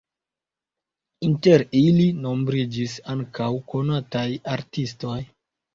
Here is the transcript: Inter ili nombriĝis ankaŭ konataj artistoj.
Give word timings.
Inter 1.27 1.65
ili 1.81 2.07
nombriĝis 2.23 2.99
ankaŭ 3.17 3.53
konataj 3.77 4.29
artistoj. 4.59 5.21